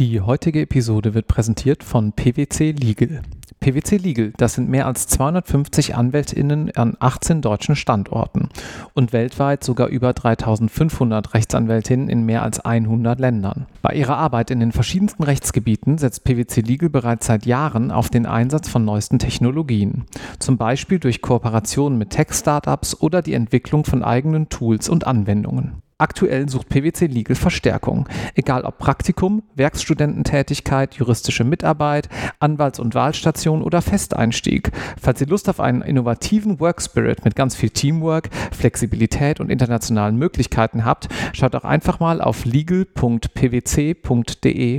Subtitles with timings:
[0.00, 3.20] Die heutige Episode wird präsentiert von PwC Legal.
[3.60, 8.48] PwC Legal, das sind mehr als 250 AnwältInnen an 18 deutschen Standorten
[8.94, 13.66] und weltweit sogar über 3500 Rechtsanwältinnen in mehr als 100 Ländern.
[13.82, 18.24] Bei ihrer Arbeit in den verschiedensten Rechtsgebieten setzt PwC Legal bereits seit Jahren auf den
[18.24, 20.06] Einsatz von neuesten Technologien,
[20.38, 25.82] zum Beispiel durch Kooperationen mit Tech-Startups oder die Entwicklung von eigenen Tools und Anwendungen.
[26.00, 33.82] Aktuell sucht PwC Legal Verstärkung, egal ob Praktikum, Werkstudententätigkeit, juristische Mitarbeit, Anwalts- und Wahlstation oder
[33.82, 34.72] Festeinstieg.
[34.98, 40.86] Falls ihr Lust auf einen innovativen Workspirit mit ganz viel Teamwork, Flexibilität und internationalen Möglichkeiten
[40.86, 43.20] habt, schaut auch einfach mal auf legal.pwc.de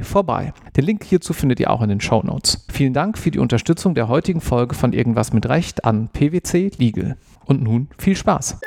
[0.01, 0.53] vorbei.
[0.75, 2.65] Den Link hierzu findet ihr auch in den Show Notes.
[2.71, 7.17] Vielen Dank für die Unterstützung der heutigen Folge von Irgendwas mit Recht an PwC Legal.
[7.45, 8.57] Und nun viel Spaß!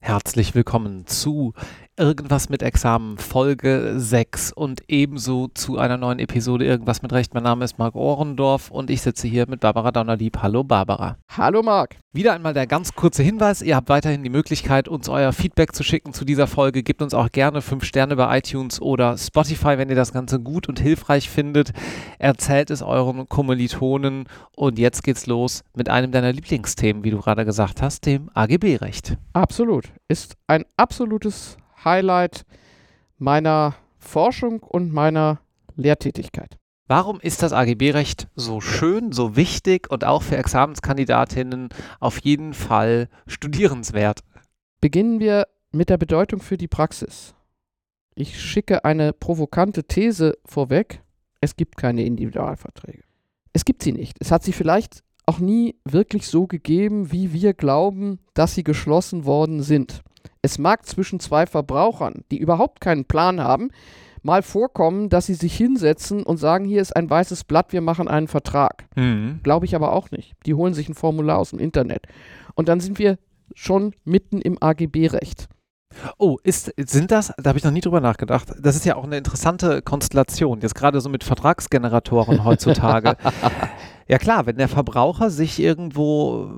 [0.00, 1.54] Herzlich willkommen zu
[2.00, 7.34] Irgendwas mit Examen Folge 6 und ebenso zu einer neuen Episode Irgendwas mit Recht.
[7.34, 10.38] Mein Name ist Marc Ohrendorf und ich sitze hier mit Barbara Donnerlieb.
[10.40, 11.18] Hallo Barbara.
[11.28, 11.96] Hallo Marc.
[12.14, 15.82] Wieder einmal der ganz kurze Hinweis, ihr habt weiterhin die Möglichkeit, uns euer Feedback zu
[15.82, 16.82] schicken zu dieser Folge.
[16.82, 20.70] Gebt uns auch gerne 5 Sterne bei iTunes oder Spotify, wenn ihr das Ganze gut
[20.70, 21.72] und hilfreich findet.
[22.18, 24.24] Erzählt es euren Kommilitonen
[24.56, 29.18] und jetzt geht's los mit einem deiner Lieblingsthemen, wie du gerade gesagt hast, dem AGB-Recht.
[29.34, 29.92] Absolut.
[30.08, 32.44] Ist ein absolutes Highlight
[33.18, 35.40] meiner Forschung und meiner
[35.76, 36.56] Lehrtätigkeit.
[36.86, 41.68] Warum ist das AGB-Recht so schön, so wichtig und auch für Examenskandidatinnen
[42.00, 44.20] auf jeden Fall studierenswert?
[44.80, 47.34] Beginnen wir mit der Bedeutung für die Praxis.
[48.16, 51.02] Ich schicke eine provokante These vorweg.
[51.40, 53.04] Es gibt keine Individualverträge.
[53.52, 54.16] Es gibt sie nicht.
[54.20, 59.24] Es hat sie vielleicht auch nie wirklich so gegeben, wie wir glauben, dass sie geschlossen
[59.24, 60.02] worden sind.
[60.42, 63.70] Es mag zwischen zwei Verbrauchern, die überhaupt keinen Plan haben,
[64.22, 68.08] mal vorkommen, dass sie sich hinsetzen und sagen, hier ist ein weißes Blatt, wir machen
[68.08, 68.84] einen Vertrag.
[68.96, 69.40] Mhm.
[69.42, 70.34] Glaube ich aber auch nicht.
[70.46, 72.06] Die holen sich ein Formular aus dem Internet.
[72.54, 73.18] Und dann sind wir
[73.54, 75.48] schon mitten im AGB-Recht.
[76.18, 79.02] Oh, ist, sind das, da habe ich noch nie drüber nachgedacht, das ist ja auch
[79.02, 83.16] eine interessante Konstellation, jetzt gerade so mit Vertragsgeneratoren heutzutage.
[84.08, 86.52] ja klar, wenn der Verbraucher sich irgendwo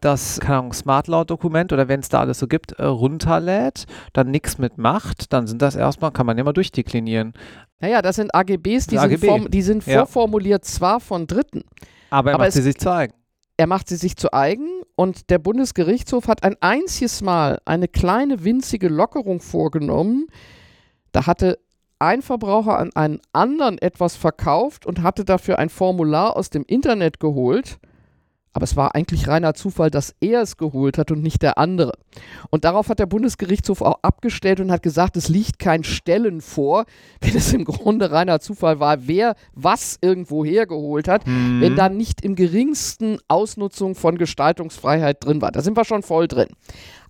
[0.00, 0.40] das
[0.72, 5.32] Smart Law Dokument oder wenn es da alles so gibt, äh, runterlädt, dann nichts mitmacht,
[5.32, 7.34] dann sind das erstmal, kann man ja mal durchdeklinieren.
[7.80, 9.16] Naja, das sind AGBs, die, AGB.
[9.16, 9.98] sind, form, die sind ja.
[9.98, 11.62] vorformuliert zwar von Dritten.
[12.10, 13.14] Aber er aber macht sie sich zu eigen.
[13.56, 18.42] Er macht sie sich zu eigen und der Bundesgerichtshof hat ein einziges Mal eine kleine
[18.44, 20.28] winzige Lockerung vorgenommen.
[21.12, 21.58] Da hatte
[21.98, 27.20] ein Verbraucher an einen anderen etwas verkauft und hatte dafür ein Formular aus dem Internet
[27.20, 27.78] geholt.
[28.52, 31.92] Aber es war eigentlich reiner Zufall, dass er es geholt hat und nicht der andere.
[32.50, 36.84] Und darauf hat der Bundesgerichtshof auch abgestellt und hat gesagt, es liegt kein Stellen vor,
[37.20, 41.60] wenn es im Grunde reiner Zufall war, wer was irgendwo hergeholt hat, mhm.
[41.60, 45.52] wenn da nicht im geringsten Ausnutzung von Gestaltungsfreiheit drin war.
[45.52, 46.48] Da sind wir schon voll drin.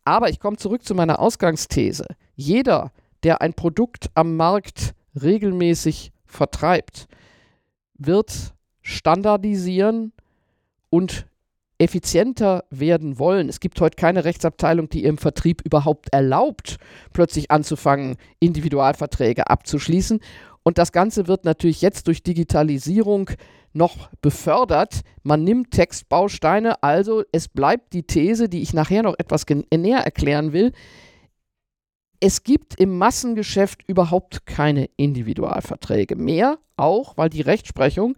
[0.04, 2.06] Aber ich komme zurück zu meiner Ausgangsthese.
[2.36, 7.06] Jeder, der ein Produkt am Markt regelmäßig vertreibt,
[7.96, 10.12] wird standardisieren
[10.88, 11.26] und
[11.80, 13.48] effizienter werden wollen.
[13.48, 16.76] Es gibt heute keine Rechtsabteilung, die ihrem Vertrieb überhaupt erlaubt,
[17.14, 20.20] plötzlich anzufangen, Individualverträge abzuschließen.
[20.62, 23.30] Und das Ganze wird natürlich jetzt durch Digitalisierung
[23.72, 25.00] noch befördert.
[25.22, 30.52] Man nimmt Textbausteine, also es bleibt die These, die ich nachher noch etwas näher erklären
[30.52, 30.72] will.
[32.20, 38.16] Es gibt im Massengeschäft überhaupt keine Individualverträge mehr, auch weil die Rechtsprechung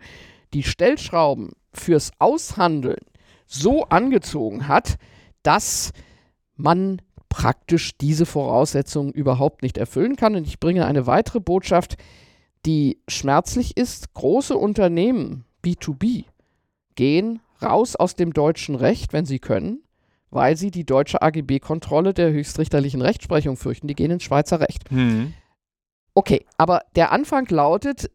[0.53, 3.12] die Stellschrauben fürs Aushandeln
[3.53, 4.97] so angezogen hat,
[5.43, 5.93] dass
[6.57, 10.37] man praktisch diese Voraussetzungen überhaupt nicht erfüllen kann.
[10.37, 11.97] Und ich bringe eine weitere Botschaft,
[12.67, 14.15] die schmerzlich ist.
[14.15, 16.25] Große Unternehmen, B2B,
[16.95, 19.83] gehen raus aus dem deutschen Recht, wenn sie können,
[20.31, 23.87] weil sie die deutsche AGB-Kontrolle der höchstrichterlichen Rechtsprechung fürchten.
[23.87, 24.91] Die gehen ins Schweizer Recht.
[24.91, 25.35] Mhm.
[26.15, 28.11] Okay, aber der Anfang lautet,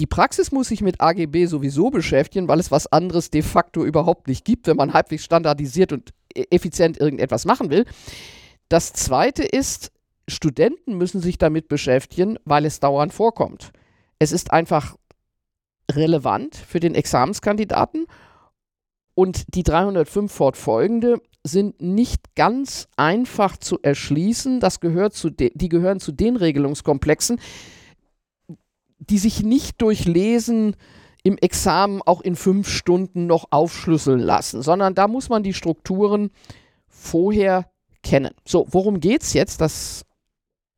[0.00, 4.28] die Praxis muss sich mit AGB sowieso beschäftigen, weil es was anderes de facto überhaupt
[4.28, 7.84] nicht gibt, wenn man halbwegs standardisiert und e-, effizient irgendetwas machen will.
[8.70, 9.92] Das zweite ist,
[10.26, 13.72] Studenten müssen sich damit beschäftigen, weil es dauernd vorkommt.
[14.18, 14.96] Es ist einfach
[15.92, 18.06] relevant für den Examenskandidaten
[19.14, 24.60] und die 305 fortfolgende sind nicht ganz einfach zu erschließen.
[24.60, 27.38] Das gehört zu die gehören zu den Regelungskomplexen,
[29.00, 30.76] die sich nicht durch Lesen
[31.22, 36.30] im Examen auch in fünf Stunden noch aufschlüsseln lassen, sondern da muss man die Strukturen
[36.88, 37.70] vorher
[38.02, 38.34] kennen.
[38.46, 39.60] So, worum geht es jetzt?
[39.60, 40.04] Das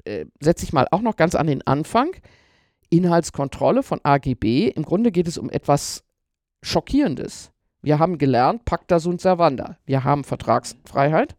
[0.05, 2.11] äh, setze ich mal auch noch ganz an den Anfang.
[2.91, 4.69] Inhaltskontrolle von AGB.
[4.69, 6.05] Im Grunde geht es um etwas
[6.63, 7.53] Schockierendes.
[7.81, 9.79] Wir haben gelernt, Pacta sunt servanda.
[9.85, 11.37] Wir haben Vertragsfreiheit.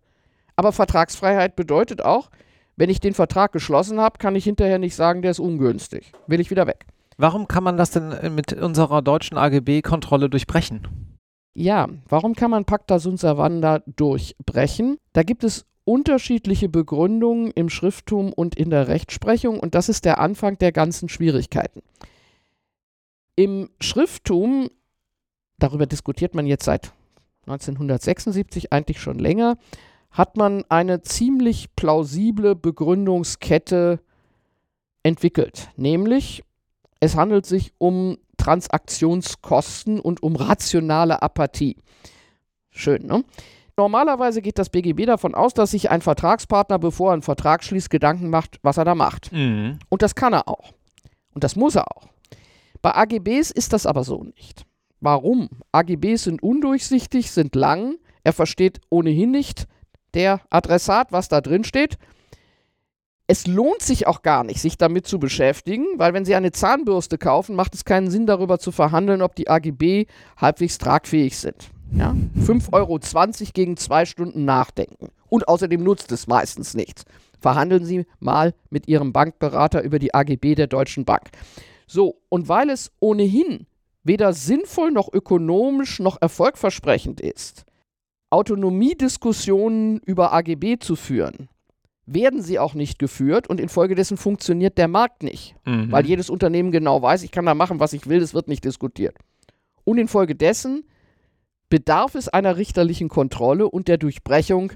[0.56, 2.30] Aber Vertragsfreiheit bedeutet auch,
[2.76, 6.12] wenn ich den Vertrag geschlossen habe, kann ich hinterher nicht sagen, der ist ungünstig.
[6.28, 6.86] Will ich wieder weg.
[7.18, 11.18] Warum kann man das denn äh, mit unserer deutschen AGB-Kontrolle durchbrechen?
[11.54, 14.98] Ja, warum kann man Pacta sunt servanda durchbrechen?
[15.14, 20.20] Da gibt es unterschiedliche Begründungen im Schrifttum und in der Rechtsprechung und das ist der
[20.20, 21.82] Anfang der ganzen Schwierigkeiten.
[23.36, 24.70] Im Schrifttum,
[25.60, 26.94] darüber diskutiert man jetzt seit
[27.46, 29.58] 1976 eigentlich schon länger,
[30.14, 34.00] hat man eine ziemlich plausible Begründungskette
[35.02, 36.44] entwickelt, nämlich
[37.02, 41.76] es handelt sich um Transaktionskosten und um rationale Apathie.
[42.70, 43.26] Schön, ne?
[43.76, 47.90] Normalerweise geht das BGB davon aus, dass sich ein Vertragspartner, bevor er einen Vertrag schließt,
[47.90, 49.32] Gedanken macht, was er da macht.
[49.34, 49.80] Mhm.
[49.90, 50.72] Und das kann er auch.
[51.34, 52.08] Und das muss er auch.
[52.82, 54.66] Bei AGBs ist das aber so nicht.
[55.02, 55.50] Warum?
[55.72, 57.96] AGBs sind undurchsichtig, sind lang.
[58.24, 59.68] Er versteht ohnehin nicht
[60.14, 61.98] der Adressat, was da drin steht
[63.28, 67.18] es lohnt sich auch gar nicht, sich damit zu beschäftigen, weil wenn Sie eine Zahnbürste
[67.18, 70.06] kaufen, macht es keinen Sinn, darüber zu verhandeln, ob die AGB
[70.38, 71.70] halbwegs tragfähig sind.
[71.96, 72.16] Ja?
[72.38, 73.00] 5,20 Euro
[73.54, 75.10] gegen zwei Stunden nachdenken.
[75.30, 77.06] Und außerdem nutzt es meistens nichts.
[77.40, 81.30] Verhandeln Sie mal mit Ihrem Bankberater über die AGB der Deutschen Bank.
[81.88, 83.68] So, und weil es ohnehin
[84.04, 87.66] weder sinnvoll noch ökonomisch noch erfolgversprechend ist,
[88.34, 91.50] Autonomiediskussionen über AGB zu führen,
[92.06, 95.92] werden sie auch nicht geführt und infolgedessen funktioniert der Markt nicht, mhm.
[95.92, 98.66] weil jedes Unternehmen genau weiß, ich kann da machen, was ich will, es wird nicht
[98.66, 99.16] diskutiert.
[99.86, 100.84] Und infolgedessen
[101.70, 104.74] bedarf es einer richterlichen Kontrolle und der Durchbrechung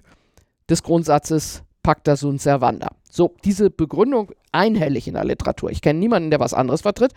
[0.69, 2.89] des Grundsatzes Pacta sunt servanda.
[3.09, 7.13] So, diese Begründung einhellig in der Literatur, ich kenne niemanden, der was anderes vertritt,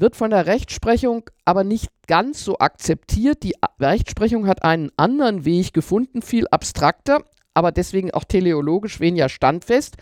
[0.00, 3.42] wird von der Rechtsprechung aber nicht ganz so akzeptiert.
[3.42, 7.24] Die Rechtsprechung hat einen anderen Weg gefunden, viel abstrakter,
[7.54, 9.96] aber deswegen auch teleologisch weniger standfest.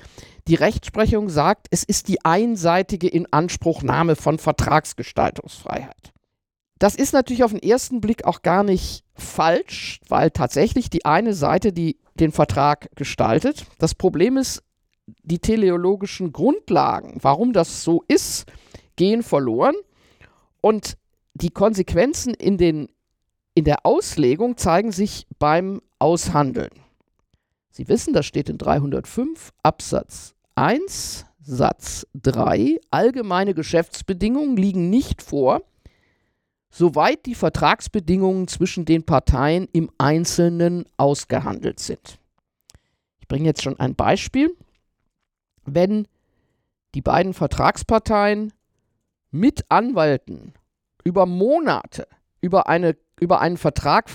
[0.47, 6.13] Die Rechtsprechung sagt, es ist die einseitige Inanspruchnahme von Vertragsgestaltungsfreiheit.
[6.79, 11.35] Das ist natürlich auf den ersten Blick auch gar nicht falsch, weil tatsächlich die eine
[11.35, 13.67] Seite, die den Vertrag gestaltet.
[13.79, 14.63] Das Problem ist,
[15.23, 18.47] die teleologischen Grundlagen, warum das so ist,
[18.97, 19.75] gehen verloren
[20.61, 20.97] und
[21.35, 22.89] die Konsequenzen in, den,
[23.55, 26.71] in der Auslegung zeigen sich beim Aushandeln.
[27.71, 32.79] Sie wissen, das steht in 305 Absatz 1 Satz 3.
[32.91, 35.63] Allgemeine Geschäftsbedingungen liegen nicht vor,
[36.71, 42.19] soweit die Vertragsbedingungen zwischen den Parteien im Einzelnen ausgehandelt sind.
[43.21, 44.55] Ich bringe jetzt schon ein Beispiel.
[45.65, 46.07] Wenn
[46.95, 48.53] die beiden Vertragsparteien
[49.31, 50.55] mit Anwalten
[51.05, 52.07] über Monate
[52.41, 54.15] über, eine, über einen Vertrag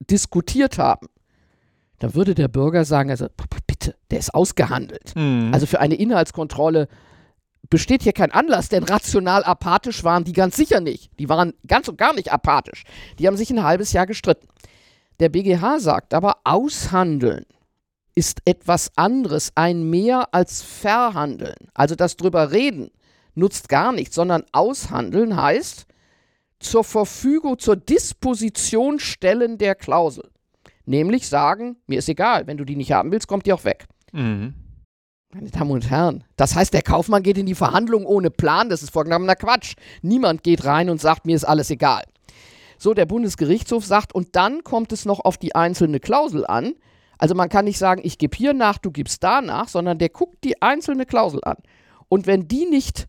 [0.00, 1.08] diskutiert haben,
[1.98, 3.26] dann würde der Bürger sagen, also
[3.66, 5.14] bitte, der ist ausgehandelt.
[5.16, 5.50] Mhm.
[5.52, 6.88] Also für eine Inhaltskontrolle
[7.70, 11.10] besteht hier kein Anlass, denn rational apathisch waren die ganz sicher nicht.
[11.18, 12.84] Die waren ganz und gar nicht apathisch.
[13.18, 14.48] Die haben sich ein halbes Jahr gestritten.
[15.20, 17.44] Der BGH sagt aber, aushandeln
[18.14, 21.56] ist etwas anderes, ein mehr als verhandeln.
[21.74, 22.90] Also das drüber reden
[23.38, 25.86] nutzt gar nichts, sondern aushandeln heißt
[26.60, 30.28] zur Verfügung, zur Disposition stellen der Klausel.
[30.84, 33.86] Nämlich sagen, mir ist egal, wenn du die nicht haben willst, kommt die auch weg.
[34.12, 34.54] Mhm.
[35.32, 38.82] Meine Damen und Herren, das heißt, der Kaufmann geht in die Verhandlung ohne Plan, das
[38.82, 39.74] ist vollkommener Quatsch.
[40.00, 42.04] Niemand geht rein und sagt, mir ist alles egal.
[42.78, 46.74] So, der Bundesgerichtshof sagt, und dann kommt es noch auf die einzelne Klausel an.
[47.18, 50.08] Also man kann nicht sagen, ich gebe hier nach, du gibst da nach, sondern der
[50.08, 51.56] guckt die einzelne Klausel an.
[52.08, 53.06] Und wenn die nicht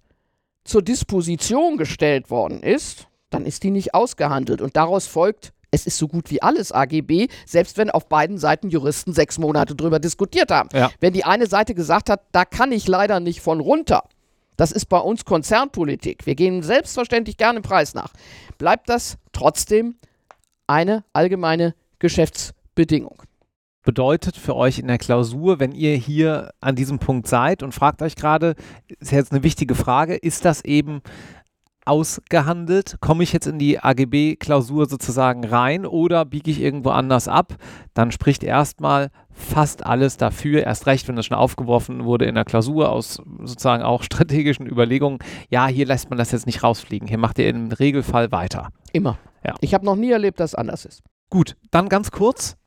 [0.69, 4.61] zur Disposition gestellt worden ist, dann ist die nicht ausgehandelt.
[4.61, 8.69] Und daraus folgt, es ist so gut wie alles AGB, selbst wenn auf beiden Seiten
[8.69, 10.69] Juristen sechs Monate drüber diskutiert haben.
[10.73, 10.91] Ja.
[10.99, 14.03] Wenn die eine Seite gesagt hat, da kann ich leider nicht von runter,
[14.57, 16.25] das ist bei uns Konzernpolitik.
[16.25, 18.11] Wir gehen selbstverständlich gerne im Preis nach.
[18.57, 19.95] Bleibt das trotzdem
[20.67, 23.23] eine allgemeine Geschäftsbedingung.
[23.83, 28.01] Bedeutet für euch in der Klausur, wenn ihr hier an diesem Punkt seid und fragt
[28.01, 28.55] euch gerade,
[29.00, 31.01] ist jetzt eine wichtige Frage, ist das eben
[31.89, 32.98] ausgehandelt.
[33.01, 37.55] Komme ich jetzt in die AGB-Klausur sozusagen rein oder biege ich irgendwo anders ab?
[37.93, 42.45] Dann spricht erstmal fast alles dafür, erst recht, wenn das schon aufgeworfen wurde in der
[42.45, 45.17] Klausur aus sozusagen auch strategischen Überlegungen.
[45.50, 47.07] Ja, hier lässt man das jetzt nicht rausfliegen.
[47.07, 48.69] Hier macht ihr im Regelfall weiter.
[48.93, 49.17] Immer.
[49.43, 49.55] Ja.
[49.62, 51.01] Ich habe noch nie erlebt, dass es anders ist.
[51.29, 52.59] Gut, dann ganz kurz.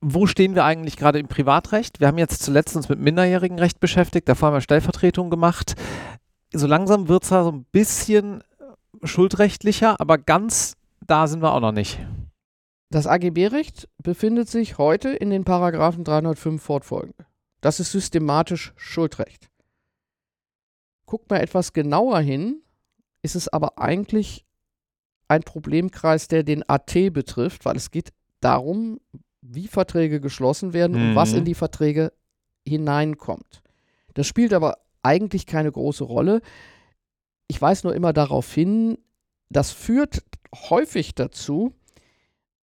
[0.00, 2.00] Wo stehen wir eigentlich gerade im Privatrecht?
[2.00, 5.74] Wir haben jetzt zuletzt uns mit Minderjährigenrecht beschäftigt, davor haben wir Stellvertretung gemacht.
[6.52, 8.42] So langsam wird es da so ein bisschen
[9.02, 11.98] schuldrechtlicher, aber ganz da sind wir auch noch nicht.
[12.90, 17.26] Das AGB-Recht befindet sich heute in den Paragraphen 305 fortfolgende.
[17.60, 19.48] Das ist systematisch Schuldrecht.
[21.06, 22.62] Guckt mal etwas genauer hin,
[23.22, 24.44] ist es aber eigentlich
[25.28, 29.00] ein Problemkreis, der den AT betrifft, weil es geht darum,
[29.46, 31.10] wie Verträge geschlossen werden mhm.
[31.10, 31.44] und was in mhm.
[31.44, 32.12] die Verträge
[32.66, 33.62] hineinkommt.
[34.14, 36.40] Das spielt aber eigentlich keine große Rolle.
[37.46, 38.96] Ich weise nur immer darauf hin,
[39.50, 40.22] das führt
[40.54, 41.74] häufig dazu,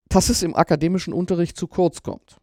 [0.09, 2.37] dass es im akademischen Unterricht zu kurz kommt.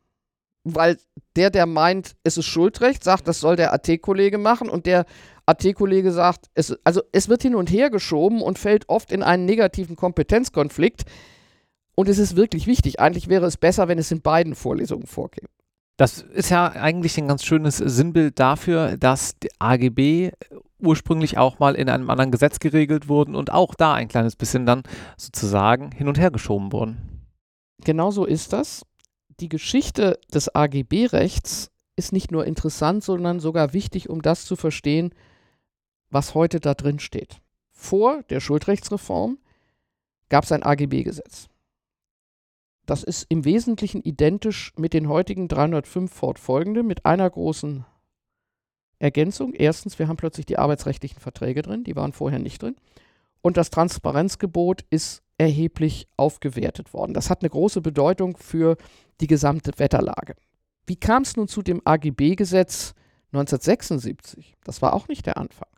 [0.63, 0.97] Weil
[1.35, 5.05] der, der meint, es ist Schuldrecht, sagt, das soll der AT-Kollege machen und der
[5.45, 9.45] AT-Kollege sagt, es, also es wird hin und her geschoben und fällt oft in einen
[9.45, 11.03] negativen Kompetenzkonflikt.
[11.95, 12.99] Und es ist wirklich wichtig.
[12.99, 15.47] Eigentlich wäre es besser, wenn es in beiden Vorlesungen vorkäme.
[15.97, 20.31] Das ist ja eigentlich ein ganz schönes Sinnbild dafür, dass die AGB
[20.79, 24.65] ursprünglich auch mal in einem anderen Gesetz geregelt wurden und auch da ein kleines bisschen
[24.65, 24.83] dann
[25.17, 27.27] sozusagen hin und her geschoben wurden.
[27.83, 28.83] Genauso ist das.
[29.39, 35.13] Die Geschichte des AGB-Rechts ist nicht nur interessant, sondern sogar wichtig, um das zu verstehen,
[36.09, 37.37] was heute da drin steht.
[37.71, 39.37] Vor der Schuldrechtsreform
[40.29, 41.49] gab es ein AGB-Gesetz.
[42.85, 47.85] Das ist im Wesentlichen identisch mit den heutigen 305 fortfolgende, mit einer großen
[48.99, 49.53] Ergänzung.
[49.53, 52.75] Erstens, wir haben plötzlich die arbeitsrechtlichen Verträge drin, die waren vorher nicht drin.
[53.41, 57.13] Und das Transparenzgebot ist erheblich aufgewertet worden.
[57.13, 58.77] Das hat eine große Bedeutung für
[59.19, 60.35] die gesamte Wetterlage.
[60.85, 62.93] Wie kam es nun zu dem AGB-Gesetz
[63.31, 64.55] 1976?
[64.63, 65.69] Das war auch nicht der Anfang.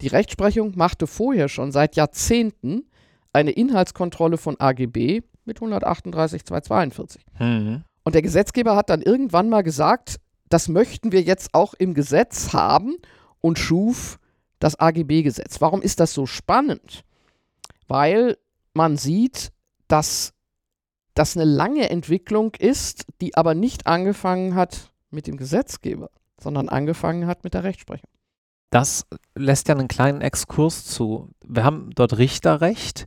[0.00, 2.88] Die Rechtsprechung machte vorher schon seit Jahrzehnten
[3.32, 7.24] eine Inhaltskontrolle von AGB mit 138 242.
[7.38, 7.84] Mhm.
[8.04, 10.16] Und der Gesetzgeber hat dann irgendwann mal gesagt,
[10.48, 12.96] das möchten wir jetzt auch im Gesetz haben
[13.40, 14.18] und schuf
[14.58, 15.60] das AGB-Gesetz.
[15.60, 17.04] Warum ist das so spannend?
[17.88, 18.36] Weil
[18.74, 19.52] man sieht,
[19.88, 20.32] dass
[21.14, 27.26] das eine lange Entwicklung ist, die aber nicht angefangen hat mit dem Gesetzgeber, sondern angefangen
[27.26, 28.08] hat mit der Rechtsprechung.
[28.70, 31.30] Das lässt ja einen kleinen Exkurs zu.
[31.44, 33.06] Wir haben dort Richterrecht.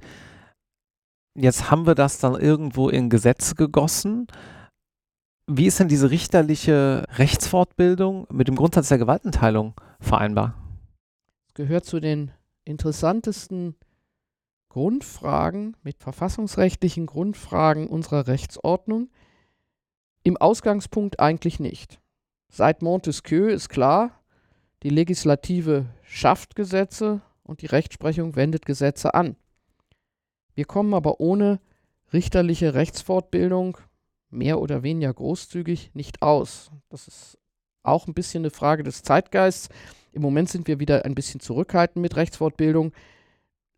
[1.35, 4.27] Jetzt haben wir das dann irgendwo in Gesetze gegossen.
[5.47, 10.53] Wie ist denn diese richterliche Rechtsfortbildung mit dem Grundsatz der Gewaltenteilung vereinbar?
[11.47, 12.31] Es gehört zu den
[12.65, 13.75] interessantesten
[14.69, 19.09] Grundfragen, mit verfassungsrechtlichen Grundfragen unserer Rechtsordnung.
[20.23, 21.99] Im Ausgangspunkt eigentlich nicht.
[22.49, 24.23] Seit Montesquieu ist klar,
[24.83, 29.35] die Legislative schafft Gesetze und die Rechtsprechung wendet Gesetze an.
[30.55, 31.59] Wir kommen aber ohne
[32.11, 33.77] richterliche Rechtsfortbildung
[34.29, 36.71] mehr oder weniger großzügig nicht aus.
[36.89, 37.37] Das ist
[37.83, 39.69] auch ein bisschen eine Frage des Zeitgeists.
[40.11, 42.93] Im Moment sind wir wieder ein bisschen zurückhaltend mit Rechtsfortbildung.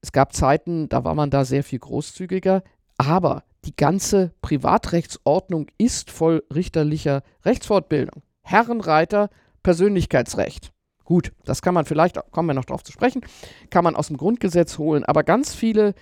[0.02, 2.64] Es gab Zeiten, da war man da sehr viel großzügiger,
[2.98, 8.22] aber die ganze Privatrechtsordnung ist voll richterlicher Rechtsfortbildung.
[8.44, 9.30] Herrenreiter,
[9.64, 10.72] Persönlichkeitsrecht.
[11.04, 13.22] Gut, das kann man vielleicht, kommen wir noch darauf zu sprechen,
[13.70, 15.96] kann man aus dem Grundgesetz holen, aber ganz viele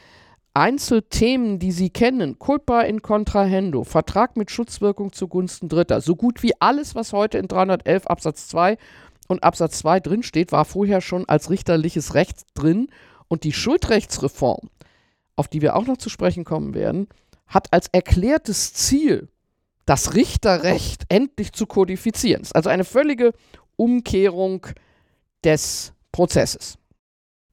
[0.55, 6.53] Einzelthemen, die Sie kennen, culpa in contrahendo, Vertrag mit Schutzwirkung zugunsten Dritter, so gut wie
[6.59, 8.77] alles, was heute in 311 Absatz 2
[9.27, 12.89] und Absatz 2 drinsteht, war vorher schon als richterliches Recht drin
[13.27, 14.69] und die Schuldrechtsreform,
[15.35, 17.07] auf die wir auch noch zu sprechen kommen werden,
[17.47, 19.29] hat als erklärtes Ziel,
[19.85, 22.47] das Richterrecht endlich zu kodifizieren.
[22.53, 23.33] Also eine völlige
[23.75, 24.67] Umkehrung
[25.43, 26.77] des Prozesses.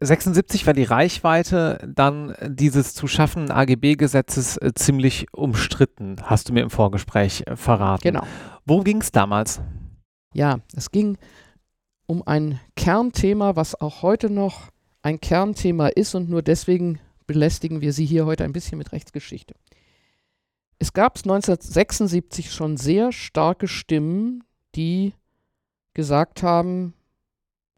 [0.00, 6.62] 76 war die Reichweite dann dieses zu schaffenden AGB-Gesetzes äh, ziemlich umstritten, hast du mir
[6.62, 8.02] im Vorgespräch äh, verraten.
[8.02, 8.26] Genau.
[8.64, 9.61] Wo ging es damals?
[10.33, 11.19] Ja, es ging
[12.07, 14.71] um ein Kernthema, was auch heute noch
[15.02, 19.54] ein Kernthema ist und nur deswegen belästigen wir Sie hier heute ein bisschen mit Rechtsgeschichte.
[20.78, 25.12] Es gab 1976 schon sehr starke Stimmen, die
[25.92, 26.95] gesagt haben,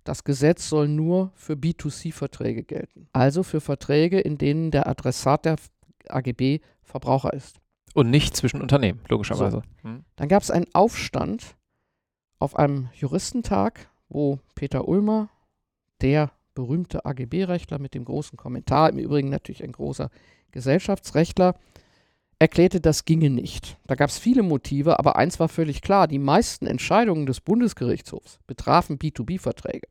[0.04, 3.08] das Gesetz soll nur für B2C-Verträge gelten.
[3.12, 5.56] Also für Verträge, in denen der Adressat der
[6.08, 7.60] AGB Verbraucher ist.
[7.94, 9.62] Und nicht zwischen Unternehmen, logischerweise.
[9.82, 9.88] So.
[9.88, 10.04] Hm.
[10.16, 11.56] Dann gab es einen Aufstand
[12.38, 15.28] auf einem Juristentag, wo Peter Ulmer,
[16.00, 20.10] der berühmte AGB-Rechtler mit dem großen Kommentar, im Übrigen natürlich ein großer
[20.50, 21.54] Gesellschaftsrechtler,
[22.42, 23.78] erklärte, das ginge nicht.
[23.86, 28.40] Da gab es viele Motive, aber eins war völlig klar, die meisten Entscheidungen des Bundesgerichtshofs
[28.48, 29.86] betrafen B2B-Verträge.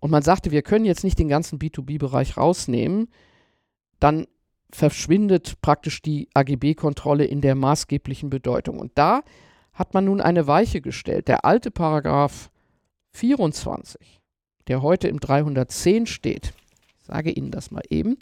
[0.00, 3.08] Und man sagte, wir können jetzt nicht den ganzen B2B-Bereich rausnehmen,
[4.00, 4.26] dann
[4.70, 8.80] verschwindet praktisch die AGB-Kontrolle in der maßgeblichen Bedeutung.
[8.80, 9.22] Und da
[9.74, 11.28] hat man nun eine Weiche gestellt.
[11.28, 12.50] Der alte Paragraph
[13.12, 14.22] 24,
[14.68, 16.54] der heute im 310 steht,
[16.98, 18.16] ich sage Ihnen das mal eben,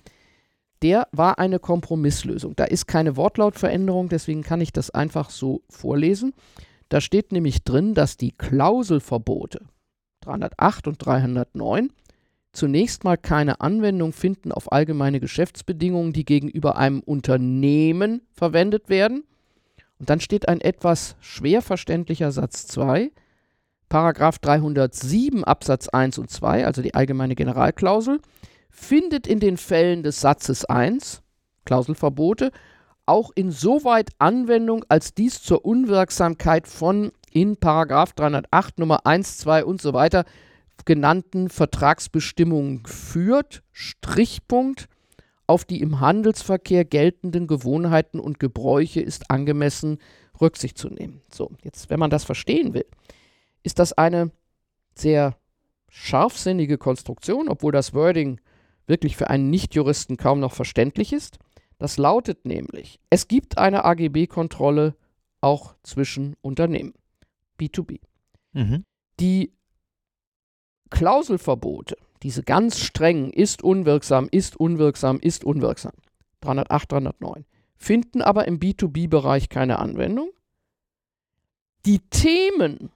[0.85, 2.55] der war eine Kompromisslösung.
[2.57, 6.35] Da ist keine Wortlautveränderung, deswegen kann ich das einfach so vorlesen.
[6.91, 9.61] Da steht nämlich drin, dass die Klauselverbote
[10.21, 11.91] 308 und 309
[12.53, 19.25] zunächst mal keine Anwendung finden auf allgemeine Geschäftsbedingungen, die gegenüber einem Unternehmen verwendet werden.
[19.99, 23.11] Und dann steht ein etwas schwer verständlicher Satz 2,
[23.89, 28.21] Paragraph 307 Absatz 1 und 2, also die allgemeine Generalklausel,
[28.75, 31.23] findet in den Fällen des Satzes 1,
[31.65, 32.51] Klauselverbote,
[33.07, 39.81] auch insoweit Anwendung, als dies zur Unwirksamkeit von in Paragraph 308 Nummer 1, 2 und
[39.81, 40.25] so weiter
[40.85, 44.89] genannten Vertragsbestimmungen führt, Strichpunkt,
[45.47, 49.99] auf die im Handelsverkehr geltenden Gewohnheiten und Gebräuche ist angemessen
[50.41, 51.21] Rücksicht zu nehmen.
[51.33, 52.87] So, jetzt, wenn man das verstehen will,
[53.63, 54.31] ist das eine
[54.95, 55.37] sehr
[55.89, 58.41] scharfsinnige Konstruktion, obwohl das Wording
[58.87, 61.39] wirklich für einen Nichtjuristen kaum noch verständlich ist.
[61.79, 64.95] Das lautet nämlich, es gibt eine AGB-Kontrolle
[65.41, 66.95] auch zwischen Unternehmen,
[67.59, 68.01] B2B.
[68.53, 68.85] Mhm.
[69.21, 69.53] Die
[70.91, 75.93] Klauselverbote, diese ganz strengen, ist unwirksam, ist unwirksam, ist unwirksam,
[76.41, 77.45] 308, 309,
[77.77, 80.31] finden aber im B2B-Bereich keine Anwendung.
[81.85, 82.91] Die Themen,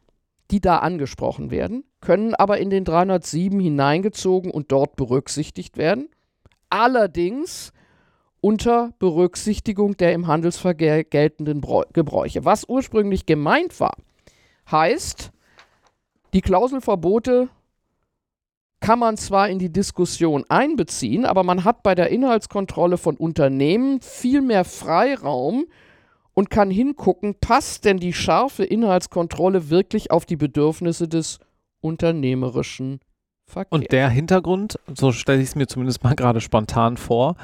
[0.50, 6.09] die da angesprochen werden, können aber in den 307 hineingezogen und dort berücksichtigt werden.
[6.71, 7.73] Allerdings
[8.40, 11.61] unter Berücksichtigung der im Handelsverkehr geltenden
[11.93, 12.45] Gebräuche.
[12.45, 13.97] Was ursprünglich gemeint war,
[14.71, 15.33] heißt,
[16.35, 17.49] die Klauselverbote
[18.81, 24.00] kann man zwar in die Diskussion einbeziehen, aber man hat bei der Inhaltskontrolle von Unternehmen
[24.00, 25.67] viel mehr Freiraum
[26.38, 31.40] und kann hingucken, passt denn die scharfe Inhaltskontrolle wirklich auf die Bedürfnisse des
[31.81, 33.01] unternehmerischen
[33.44, 33.72] Verkehrs.
[33.72, 37.35] Und der Hintergrund, so stelle ich es mir zumindest mal gerade spontan vor,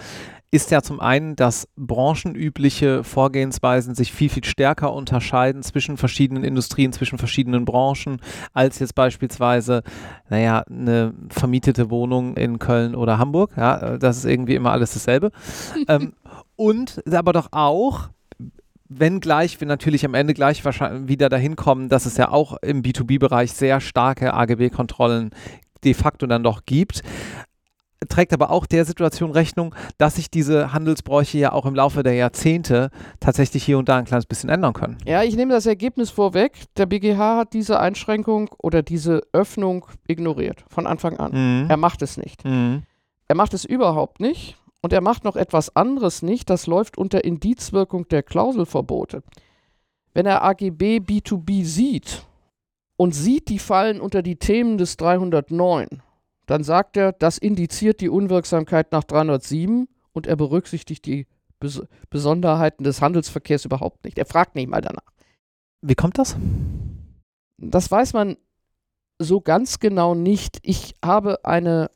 [0.52, 6.92] ist ja zum einen, dass branchenübliche Vorgehensweisen sich viel, viel stärker unterscheiden zwischen verschiedenen Industrien,
[6.92, 8.20] zwischen verschiedenen Branchen,
[8.52, 9.82] als jetzt beispielsweise,
[10.28, 13.56] naja, eine vermietete Wohnung in Köln oder Hamburg.
[13.56, 15.32] Ja, das ist irgendwie immer alles dasselbe.
[15.88, 16.12] ähm,
[16.54, 18.10] und aber doch auch,
[18.88, 22.82] wenngleich wir natürlich am Ende gleich wahrscheinlich wieder dahin kommen, dass es ja auch im
[22.82, 25.30] B2B-Bereich sehr starke AGB-Kontrollen
[25.84, 27.02] de facto dann doch gibt
[28.08, 32.14] trägt aber auch der Situation Rechnung, dass sich diese Handelsbräuche ja auch im Laufe der
[32.14, 34.98] Jahrzehnte tatsächlich hier und da ein kleines bisschen ändern können.
[35.04, 36.52] Ja, ich nehme das Ergebnis vorweg.
[36.76, 41.32] Der BGH hat diese Einschränkung oder diese Öffnung ignoriert von Anfang an.
[41.64, 41.70] Mhm.
[41.70, 42.44] Er macht es nicht.
[42.44, 42.82] Mhm.
[43.28, 44.56] Er macht es überhaupt nicht.
[44.84, 46.50] Und er macht noch etwas anderes nicht.
[46.50, 49.22] Das läuft unter Indizwirkung der Klauselverbote.
[50.12, 52.26] Wenn er AGB B2B sieht
[52.96, 56.02] und sieht, die fallen unter die Themen des 309
[56.46, 61.26] dann sagt er, das indiziert die Unwirksamkeit nach 307 und er berücksichtigt die
[61.58, 64.18] Bes Besonderheiten des Handelsverkehrs überhaupt nicht.
[64.18, 65.10] Er fragt nicht mal danach.
[65.80, 66.36] Wie kommt das?
[67.56, 68.36] Das weiß man
[69.18, 70.58] so ganz genau nicht.
[70.62, 71.90] Ich habe eine,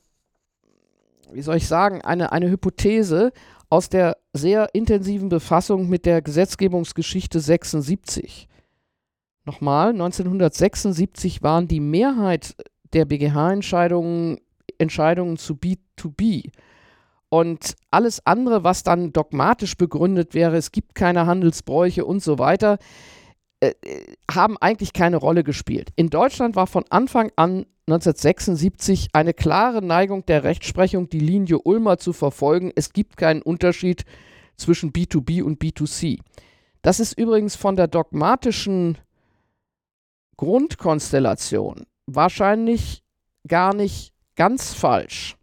[1.32, 3.32] wie soll ich sagen, eine, eine Hypothese
[3.70, 8.48] aus der sehr intensiven Befassung mit der Gesetzgebungsgeschichte 76.
[9.44, 12.54] Nochmal, 1976 waren die Mehrheit
[12.92, 14.38] der BGH-Entscheidungen
[14.78, 16.50] Entscheidungen zu B2B.
[17.30, 22.78] Und alles andere, was dann dogmatisch begründet wäre, es gibt keine Handelsbräuche und so weiter,
[23.60, 23.74] äh,
[24.30, 25.90] haben eigentlich keine Rolle gespielt.
[25.96, 31.98] In Deutschland war von Anfang an 1976 eine klare Neigung der Rechtsprechung, die Linie Ulmer
[31.98, 32.70] zu verfolgen.
[32.74, 34.04] Es gibt keinen Unterschied
[34.56, 36.18] zwischen B2B und B2C.
[36.82, 38.98] Das ist übrigens von der dogmatischen
[40.36, 43.02] Grundkonstellation wahrscheinlich
[43.46, 45.36] gar nicht ganz falsch,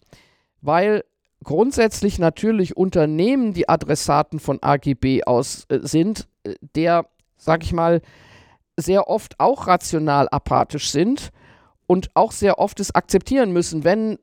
[0.62, 1.04] weil
[1.43, 7.08] grundsätzlich natürlich Unternehmen die Adressaten von AGB aus äh, sind, äh, der,
[7.45, 8.01] sag ich mal,
[8.77, 11.31] sehr oft auch rational apathisch sind
[11.88, 14.17] und auch sehr oft es akzeptieren müssen, wenn,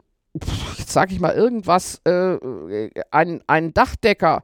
[0.87, 4.43] sag ich mal, irgendwas, äh, ein, ein Dachdecker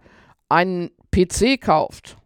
[0.48, 2.16] einen PC kauft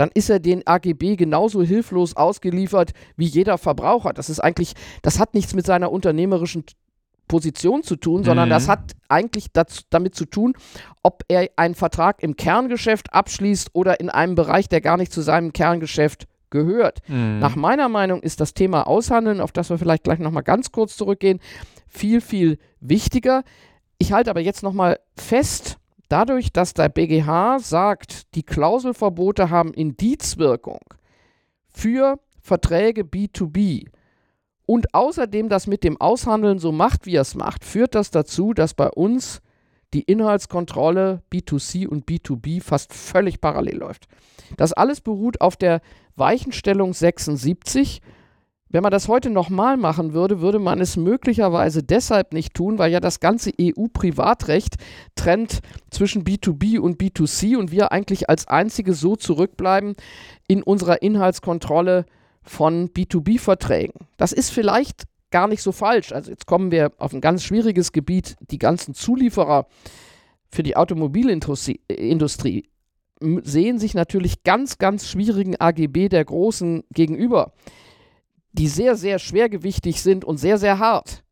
[0.00, 4.14] dann ist er den AGB genauso hilflos ausgeliefert wie jeder Verbraucher.
[4.14, 4.72] Das ist eigentlich,
[5.02, 6.64] das hat nichts mit seiner unternehmerischen
[7.30, 8.50] Position zu tun, sondern Mhm.
[8.50, 10.54] das hat eigentlich dazu, damit zu tun,
[11.04, 15.20] ob er einen Vertrag im Kerngeschäft abschließt oder in einem Bereich, der gar nicht zu
[15.20, 16.98] seinem Kerngeschäft gehört.
[17.06, 17.38] Mhm.
[17.38, 20.96] Nach meiner Meinung ist das Thema Aushandeln, auf das wir vielleicht gleich nochmal ganz kurz
[20.96, 21.38] zurückgehen,
[21.86, 23.44] viel, viel wichtiger.
[23.98, 30.80] Ich halte aber jetzt nochmal fest, dadurch, dass der BGH sagt, die Klauselverbote haben Indizwirkung
[31.72, 33.86] für Verträge B2B
[34.70, 38.54] und außerdem das mit dem Aushandeln so macht, wie er es macht, führt das dazu,
[38.54, 39.40] dass bei uns
[39.92, 44.06] die Inhaltskontrolle B2C und B2B fast völlig parallel läuft.
[44.56, 45.80] Das alles beruht auf der
[46.14, 48.00] Weichenstellung 76.
[48.68, 52.92] Wenn man das heute nochmal machen würde, würde man es möglicherweise deshalb nicht tun, weil
[52.92, 54.76] ja das ganze EU-Privatrecht
[55.16, 59.96] trennt zwischen B2B und B2C und wir eigentlich als einzige so zurückbleiben
[60.46, 62.06] in unserer Inhaltskontrolle
[62.42, 64.06] von B2B-Verträgen.
[64.16, 66.12] Das ist vielleicht gar nicht so falsch.
[66.12, 68.36] Also jetzt kommen wir auf ein ganz schwieriges Gebiet.
[68.50, 69.66] Die ganzen Zulieferer
[70.50, 71.80] für die Automobilindustrie
[73.20, 77.52] sehen sich natürlich ganz, ganz schwierigen AGB der Großen gegenüber,
[78.52, 81.22] die sehr, sehr schwergewichtig sind und sehr, sehr hart.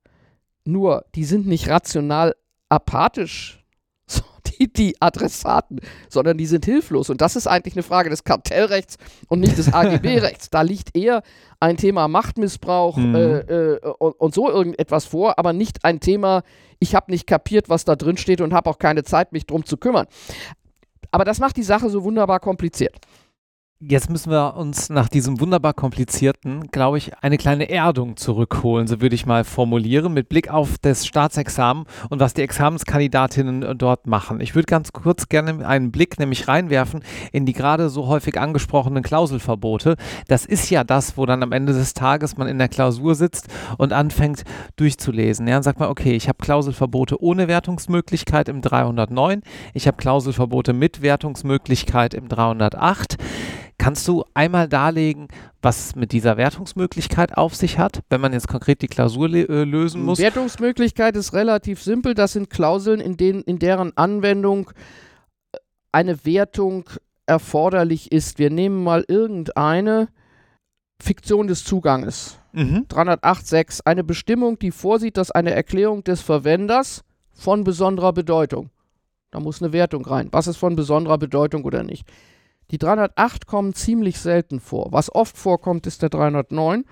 [0.64, 2.36] Nur, die sind nicht rational
[2.68, 3.57] apathisch,
[4.58, 7.10] die, die Adressaten, sondern die sind hilflos.
[7.10, 8.96] Und das ist eigentlich eine Frage des Kartellrechts
[9.28, 10.50] und nicht des AGB-Rechts.
[10.58, 11.22] Da liegt eher
[11.60, 13.14] ein Thema Machtmissbrauch Mhm.
[13.14, 16.42] äh, äh, und, und so irgendetwas vor, aber nicht ein Thema,
[16.78, 19.64] ich habe nicht kapiert, was da drin steht und habe auch keine Zeit, mich drum
[19.64, 20.06] zu kümmern.
[21.10, 22.96] Aber das macht die Sache so wunderbar kompliziert.
[23.80, 29.00] Jetzt müssen wir uns nach diesem wunderbar komplizierten, glaube ich, eine kleine Erdung zurückholen, so
[29.00, 34.40] würde ich mal formulieren, mit Blick auf das Staatsexamen und was die Examenskandidatinnen dort machen.
[34.40, 39.04] Ich würde ganz kurz gerne einen Blick nämlich reinwerfen in die gerade so häufig angesprochenen
[39.04, 39.94] Klauselverbote.
[40.26, 43.46] Das ist ja das, wo dann am Ende des Tages man in der Klausur sitzt
[43.76, 44.42] und anfängt
[44.74, 45.46] durchzulesen.
[45.46, 50.72] Ja, und sagt man, okay, ich habe Klauselverbote ohne Wertungsmöglichkeit im 309, ich habe Klauselverbote
[50.72, 53.18] mit Wertungsmöglichkeit im 308.
[53.78, 55.28] Kannst du einmal darlegen,
[55.62, 59.64] was es mit dieser Wertungsmöglichkeit auf sich hat, wenn man jetzt konkret die Klausur äh,
[59.64, 60.18] lösen muss?
[60.18, 62.14] Wertungsmöglichkeit ist relativ simpel.
[62.14, 64.70] Das sind Klauseln, in, denen, in deren Anwendung
[65.52, 65.58] äh,
[65.92, 66.90] eine Wertung
[67.26, 68.40] erforderlich ist.
[68.40, 70.08] Wir nehmen mal irgendeine
[71.00, 72.40] Fiktion des Zuganges.
[72.52, 72.86] Mhm.
[72.88, 73.82] 308.6.
[73.84, 78.70] Eine Bestimmung, die vorsieht, dass eine Erklärung des Verwenders von besonderer Bedeutung.
[79.30, 80.28] Da muss eine Wertung rein.
[80.32, 82.08] Was ist von besonderer Bedeutung oder nicht?
[82.70, 84.88] Die 308 kommen ziemlich selten vor.
[84.90, 86.84] Was oft vorkommt, ist der 309.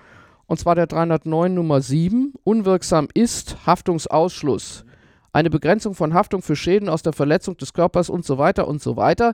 [0.47, 2.33] Und zwar der 309 Nummer 7.
[2.43, 4.85] Unwirksam ist Haftungsausschluss.
[5.33, 8.81] Eine Begrenzung von Haftung für Schäden aus der Verletzung des Körpers und so weiter und
[8.81, 9.33] so weiter.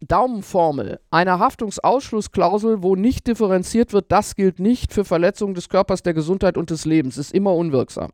[0.00, 1.00] Daumenformel.
[1.10, 6.58] Eine Haftungsausschlussklausel, wo nicht differenziert wird, das gilt nicht für Verletzungen des Körpers, der Gesundheit
[6.58, 8.10] und des Lebens, ist immer unwirksam.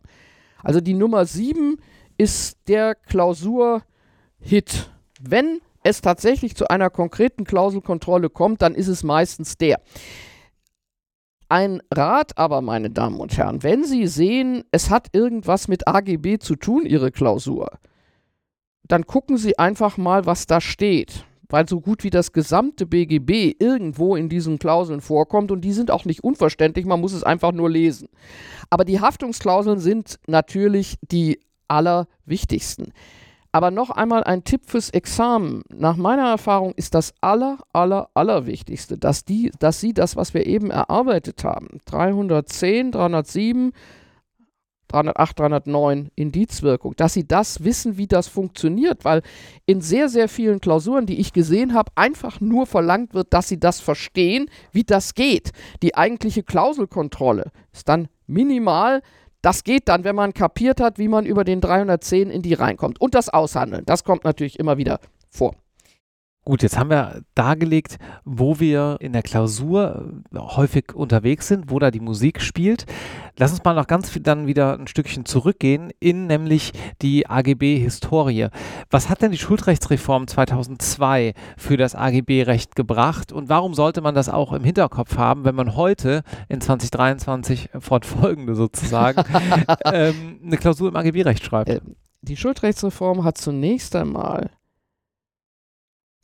[0.63, 1.79] Also die Nummer 7
[2.19, 4.91] ist der Klausur-Hit.
[5.21, 9.81] Wenn es tatsächlich zu einer konkreten Klauselkontrolle kommt, dann ist es meistens der.
[11.49, 16.39] Ein Rat aber, meine Damen und Herren, wenn Sie sehen, es hat irgendwas mit AGB
[16.39, 17.79] zu tun, Ihre Klausur,
[18.85, 21.27] dann gucken Sie einfach mal, was da steht.
[21.49, 25.91] Weil so gut wie das gesamte BGB irgendwo in diesen Klauseln vorkommt und die sind
[25.91, 28.09] auch nicht unverständlich, man muss es einfach nur lesen.
[28.71, 32.95] Aber die Haftungsklauseln sind natürlich die allerwichtigsten.
[33.53, 35.63] Aber noch einmal ein Tipp fürs Examen.
[35.69, 40.47] Nach meiner Erfahrung ist das aller, aller, allerwichtigste, dass, die, dass Sie das, was wir
[40.47, 43.73] eben erarbeitet haben, 310, 307,
[44.89, 49.23] 308, 309 Indizwirkung, dass Sie das wissen, wie das funktioniert, weil
[49.67, 53.61] in sehr, sehr vielen Klausuren, die ich gesehen habe, einfach nur verlangt wird, dass Sie
[53.61, 55.53] das verstehen, wie das geht.
[55.83, 59.03] Die eigentliche Klauselkontrolle ist dann minimal.
[59.43, 63.01] Das geht dann, wenn man kapiert hat, wie man über den 310 in die reinkommt.
[63.01, 65.57] Und das Aushandeln, das kommt natürlich immer wieder vor.
[66.45, 71.79] Gut, jetzt haben wir dargelegt, wo wir in der Klausur äh, häufig unterwegs sind, wo
[71.79, 72.85] da die Musik spielt.
[73.39, 78.49] Lass uns mal noch ganz viel dann wieder ein Stückchen zurückgehen in nämlich die AGB-Historie.
[78.91, 84.29] Was hat denn die Schuldrechtsreform 2002 für das AGB-Recht gebracht und warum sollte man das
[84.29, 89.23] auch im Hinterkopf haben, wenn man heute in 2023 fortfolgende sozusagen
[89.85, 91.71] ähm, eine Klausur im AGB-Recht schreibt?
[91.71, 91.81] Äh,
[92.23, 94.51] Die Schuldrechtsreform hat zunächst einmal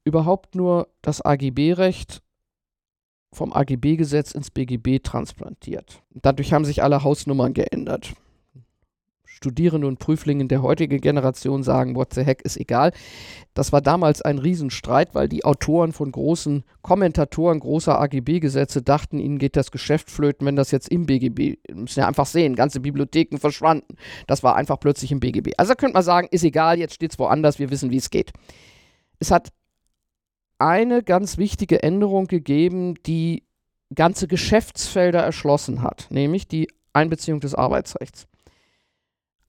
[0.09, 2.23] überhaupt nur das AGB-Recht
[3.33, 6.03] vom AGB-Gesetz ins BGB transplantiert.
[6.15, 8.15] Dadurch haben sich alle Hausnummern geändert.
[9.39, 12.91] Studierende und Prüflingen der heutigen Generation sagen, what the heck, ist egal.
[13.55, 19.39] Das war damals ein Riesenstreit, weil die Autoren von großen Kommentatoren großer AGB-Gesetze dachten, ihnen
[19.39, 23.39] geht das Geschäft flöten, wenn das jetzt im BGB, müssen ja einfach sehen, ganze Bibliotheken
[23.39, 23.95] verschwanden.
[24.27, 25.53] Das war einfach plötzlich im BGB.
[25.57, 28.33] Also könnte man sagen, ist egal, jetzt steht es woanders, wir wissen, wie es geht.
[29.21, 29.51] Es hat
[30.59, 33.45] eine ganz wichtige Änderung gegeben, die
[33.95, 38.27] ganze Geschäftsfelder erschlossen hat, nämlich die Einbeziehung des Arbeitsrechts.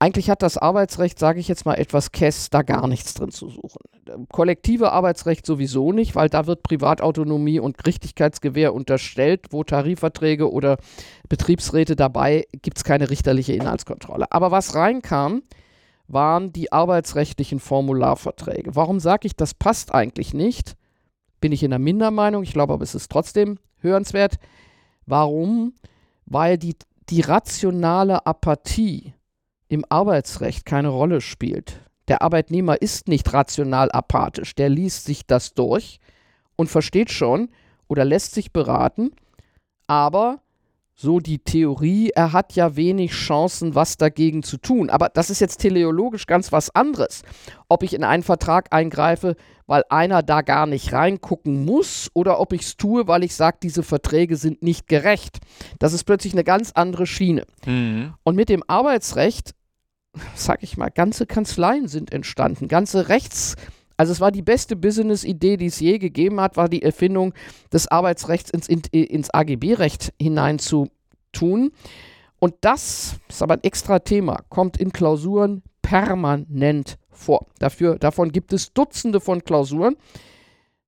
[0.02, 3.50] Eigentlich hat das Arbeitsrecht, sage ich jetzt mal etwas kess, da gar nichts drin zu
[3.50, 3.80] suchen.
[4.32, 9.48] Kollektive Arbeitsrecht sowieso nicht, weil da wird Privatautonomie und Richtigkeitsgewähr unterstellt.
[9.50, 10.78] Wo Tarifverträge oder
[11.28, 14.32] Betriebsräte dabei, gibt es keine richterliche Inhaltskontrolle.
[14.32, 15.42] Aber was reinkam,
[16.08, 18.74] waren die arbeitsrechtlichen Formularverträge.
[18.74, 20.76] Warum sage ich, das passt eigentlich nicht?
[21.40, 24.36] Bin ich in der Mindermeinung, ich glaube aber, es ist trotzdem hörenswert.
[25.06, 25.74] Warum?
[26.26, 26.76] Weil die,
[27.08, 29.14] die rationale Apathie
[29.68, 31.80] im Arbeitsrecht keine Rolle spielt.
[32.08, 36.00] Der Arbeitnehmer ist nicht rational apathisch, der liest sich das durch
[36.56, 37.50] und versteht schon
[37.88, 39.12] oder lässt sich beraten,
[39.86, 40.40] aber
[41.00, 44.90] so die Theorie, er hat ja wenig Chancen, was dagegen zu tun.
[44.90, 47.22] Aber das ist jetzt teleologisch ganz was anderes.
[47.70, 49.36] Ob ich in einen Vertrag eingreife,
[49.66, 53.56] weil einer da gar nicht reingucken muss, oder ob ich es tue, weil ich sage,
[53.62, 55.38] diese Verträge sind nicht gerecht.
[55.78, 57.46] Das ist plötzlich eine ganz andere Schiene.
[57.64, 58.12] Mhm.
[58.22, 59.54] Und mit dem Arbeitsrecht,
[60.34, 63.56] sag ich mal, ganze Kanzleien sind entstanden, ganze Rechts-
[64.00, 67.34] also es war die beste Business-Idee, die es je gegeben hat, war die Erfindung
[67.70, 71.72] des Arbeitsrechts ins, ins AGB-Recht hineinzutun.
[72.38, 77.44] Und das ist aber ein extra Thema, kommt in Klausuren permanent vor.
[77.58, 79.96] Dafür, davon gibt es Dutzende von Klausuren.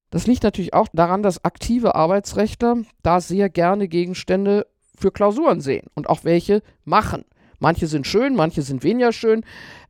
[0.08, 4.66] Das liegt natürlich auch daran, dass aktive Arbeitsrechtler da sehr gerne Gegenstände
[4.98, 7.26] für Klausuren sehen und auch welche machen.
[7.58, 9.44] Manche sind schön, manche sind weniger schön.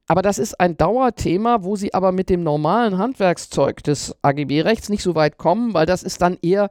[0.09, 5.03] Aber das ist ein Dauerthema, wo sie aber mit dem normalen Handwerkszeug des AGB-Rechts nicht
[5.03, 6.71] so weit kommen, weil das ist dann eher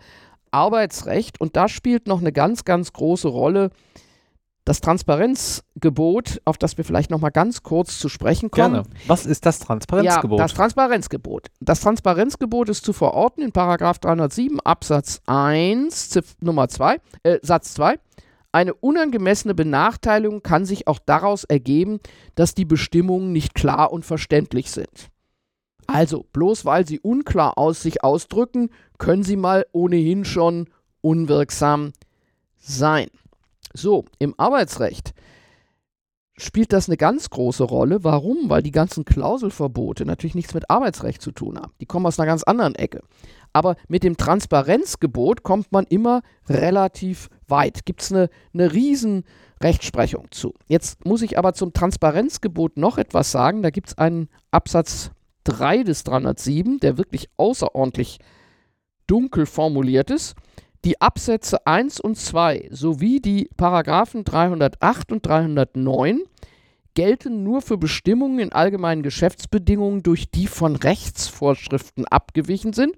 [0.52, 3.72] Arbeitsrecht und da spielt noch eine ganz, ganz große Rolle
[4.64, 8.84] das Transparenzgebot, auf das wir vielleicht noch mal ganz kurz zu sprechen kommen.
[8.84, 8.88] Gerne.
[9.08, 10.38] Was ist das Transparenzgebot?
[10.38, 11.48] Ja, das Transparenzgebot.
[11.60, 17.74] Das Transparenzgebot ist zu verorten in Paragraph 307 Absatz 1 Zif Nummer 2 äh, Satz
[17.74, 17.98] 2
[18.52, 22.00] eine unangemessene Benachteiligung kann sich auch daraus ergeben,
[22.36, 25.10] dass die Bestimmungen nicht klar und verständlich sind.
[25.88, 30.70] Also, bloß weil sie unklar aus sich ausdrücken, können sie mal ohnehin schon
[31.02, 31.94] unwirksam
[32.58, 33.08] sein.
[33.74, 35.14] So, im Arbeitsrecht
[36.38, 38.04] spielt das eine ganz große Rolle.
[38.04, 38.50] Warum?
[38.50, 41.74] Weil die ganzen Klauselverbote natürlich nichts mit Arbeitsrecht zu tun haben.
[41.80, 43.02] Die kommen aus einer ganz anderen Ecke.
[43.54, 47.86] Aber mit dem Transparenzgebot kommt man immer relativ weit.
[47.86, 49.24] Gibt es eine, eine riesen
[49.62, 50.54] Rechtsprechung zu.
[50.68, 53.62] Jetzt muss ich aber zum Transparenzgebot noch etwas sagen.
[53.62, 55.12] Da gibt es einen Absatz
[55.44, 58.20] 3 des 307, der wirklich außerordentlich
[59.08, 60.36] dunkel formuliert ist.
[60.84, 66.22] Die Absätze 1 und 2 sowie die Paragraphen 308 und 309
[66.94, 72.96] gelten nur für Bestimmungen in allgemeinen Geschäftsbedingungen, durch die von Rechtsvorschriften abgewichen sind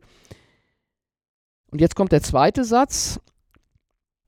[1.73, 3.19] und jetzt kommt der zweite Satz.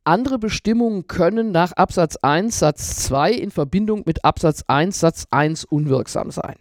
[0.03, 5.63] Andere Bestimmungen können nach Absatz 1 Satz 2 in Verbindung mit Absatz 1 Satz 1
[5.65, 6.55] unwirksam sein.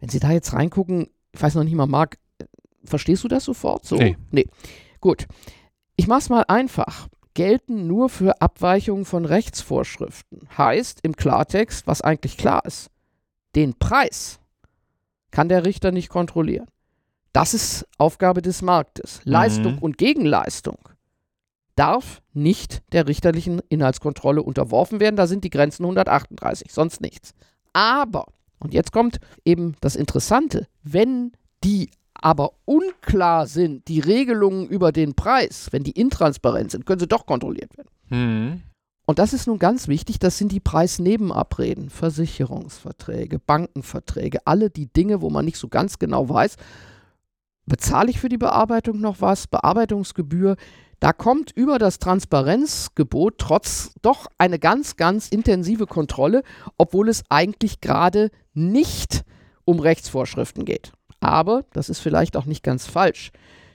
[0.00, 2.16] Wenn Sie da jetzt reingucken, ich weiß noch nicht mal, Marc,
[2.84, 3.96] verstehst du das sofort so?
[3.96, 4.16] Nee.
[4.30, 4.46] nee.
[5.00, 5.26] Gut.
[5.96, 7.08] Ich mache es mal einfach.
[7.34, 10.48] Gelten nur für Abweichungen von Rechtsvorschriften.
[10.56, 12.90] Heißt im Klartext, was eigentlich klar ist,
[13.54, 14.40] den Preis
[15.30, 16.66] kann der Richter nicht kontrollieren.
[17.38, 19.20] Das ist Aufgabe des Marktes.
[19.24, 19.30] Mhm.
[19.30, 20.76] Leistung und Gegenleistung
[21.76, 25.14] darf nicht der richterlichen Inhaltskontrolle unterworfen werden.
[25.14, 27.34] Da sind die Grenzen 138, sonst nichts.
[27.72, 28.26] Aber,
[28.58, 31.30] und jetzt kommt eben das Interessante, wenn
[31.62, 37.06] die aber unklar sind, die Regelungen über den Preis, wenn die intransparent sind, können sie
[37.06, 37.90] doch kontrolliert werden.
[38.08, 38.62] Mhm.
[39.06, 45.22] Und das ist nun ganz wichtig, das sind die Preisnebenabreden, Versicherungsverträge, Bankenverträge, alle die Dinge,
[45.22, 46.56] wo man nicht so ganz genau weiß,
[47.68, 49.46] bezahle ich für die Bearbeitung noch was?
[49.46, 50.56] Bearbeitungsgebühr.
[51.00, 56.42] Da kommt über das Transparenzgebot trotz doch eine ganz, ganz intensive Kontrolle,
[56.76, 59.24] obwohl es eigentlich gerade nicht
[59.64, 60.92] um Rechtsvorschriften geht.
[61.20, 63.30] Aber das ist vielleicht auch nicht ganz falsch.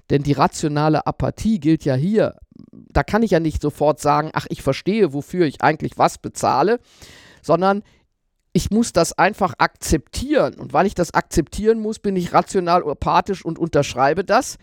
[0.10, 2.36] Denn die rationale Apathie gilt ja hier.
[2.72, 6.80] Da kann ich ja nicht sofort sagen, ach, ich verstehe, wofür ich eigentlich was bezahle,
[7.42, 7.84] sondern
[8.54, 10.54] ich muss das einfach akzeptieren.
[10.56, 14.58] Und weil ich das akzeptieren muss, bin ich rational apathisch und unterschreibe das.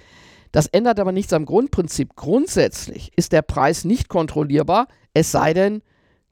[0.53, 2.14] Das ändert aber nichts am Grundprinzip.
[2.16, 5.83] Grundsätzlich ist der Preis nicht kontrollierbar, es sei denn,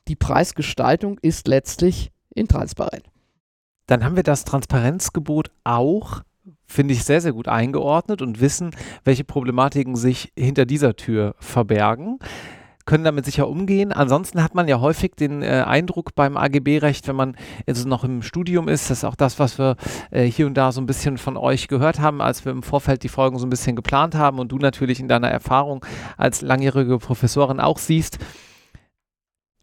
[0.07, 3.05] die Preisgestaltung ist letztlich intransparent.
[3.87, 6.23] Dann haben wir das Transparenzgebot auch,
[6.66, 8.71] finde ich, sehr, sehr gut eingeordnet und wissen,
[9.05, 12.18] welche Problematiken sich hinter dieser Tür verbergen
[12.88, 13.92] können damit sicher umgehen.
[13.92, 18.22] Ansonsten hat man ja häufig den äh, Eindruck beim AGB-Recht, wenn man jetzt noch im
[18.22, 19.77] Studium ist, das ist auch das, was wir
[20.11, 23.03] äh, hier und da so ein bisschen von euch gehört haben, als wir im Vorfeld
[23.03, 25.85] die Folgen so ein bisschen geplant haben und du natürlich in deiner Erfahrung
[26.16, 28.18] als langjährige Professorin auch siehst,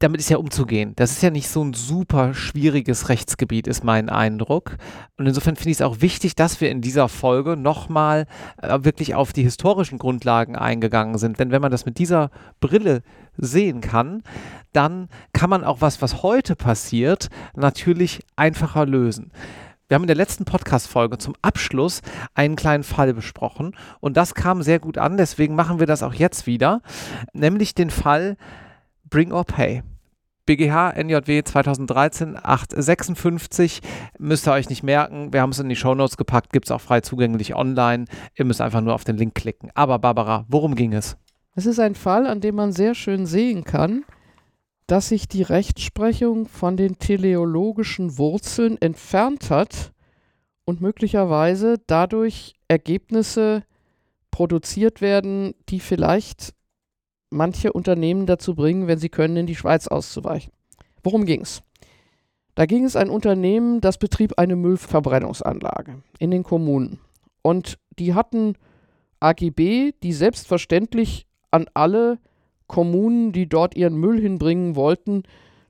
[0.06, 0.94] damit ist ja umzugehen.
[0.96, 4.78] Das ist ja nicht so ein super schwieriges Rechtsgebiet, ist mein Eindruck.
[5.18, 8.28] Und insofern finde ich es auch wichtig, dass wir in dieser Folge nochmal
[8.62, 11.40] äh, wirklich auf die historischen Grundlagen eingegangen sind.
[11.40, 13.02] Denn wenn man das mit dieser Brille
[13.36, 14.22] sehen kann,
[14.74, 19.32] dann kann man auch was, was heute passiert, natürlich einfacher lösen.
[19.88, 22.04] Wir haben in der letzten Podcast-Folge zum Abschluss
[22.36, 26.14] einen kleinen Fall besprochen und das kam sehr gut an, deswegen machen wir das auch
[26.14, 26.82] jetzt wieder,
[27.34, 28.38] nämlich den Fall,
[29.10, 29.82] Bring or Pay.
[30.46, 33.82] BGH NJW 2013 856
[34.20, 35.34] müsst ihr euch nicht merken.
[35.34, 38.06] Wir haben es in die Shownotes gepackt, gibt es auch frei zugänglich online.
[38.36, 39.72] Ihr müsst einfach nur auf den Link klicken.
[39.74, 41.18] Aber Barbara, worum ging es?
[41.56, 44.04] Es ist ein Fall, an dem man sehr schön sehen kann,
[44.88, 49.94] dass sich die Rechtsprechung von den teleologischen Wurzeln entfernt hat
[50.66, 53.64] und möglicherweise dadurch Ergebnisse
[54.32, 56.54] produziert werden, die vielleicht
[57.36, 60.52] manche Unternehmen dazu bringen, wenn sie können, in die Schweiz auszuweichen.
[61.04, 61.62] Worum ging es?
[62.56, 67.00] Da ging es ein Unternehmen, das betrieb eine Müllverbrennungsanlage in den Kommunen.
[67.42, 68.56] Und die hatten
[69.20, 72.18] AGB, die selbstverständlich an alle
[72.68, 75.24] Kommunen, die dort ihren Müll hinbringen wollten,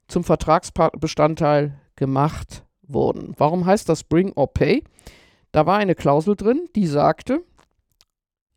[0.08, 3.34] zum Vertragsbestandteil gemacht wurden.
[3.38, 4.84] Warum heißt das Bring or Pay?
[5.51, 7.43] Da war eine Klausel drin, die sagte,